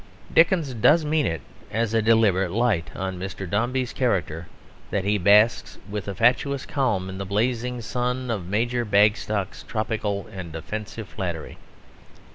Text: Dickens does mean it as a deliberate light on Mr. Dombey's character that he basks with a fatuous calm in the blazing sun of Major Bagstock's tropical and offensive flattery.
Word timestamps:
Dickens 0.33 0.73
does 0.73 1.05
mean 1.05 1.27
it 1.27 1.41
as 1.69 1.93
a 1.93 2.01
deliberate 2.01 2.49
light 2.49 2.89
on 2.95 3.19
Mr. 3.19 3.47
Dombey's 3.47 3.93
character 3.93 4.47
that 4.89 5.03
he 5.03 5.19
basks 5.19 5.77
with 5.87 6.07
a 6.07 6.15
fatuous 6.15 6.65
calm 6.65 7.07
in 7.07 7.19
the 7.19 7.23
blazing 7.23 7.81
sun 7.81 8.31
of 8.31 8.47
Major 8.49 8.83
Bagstock's 8.83 9.61
tropical 9.61 10.25
and 10.33 10.55
offensive 10.55 11.07
flattery. 11.07 11.59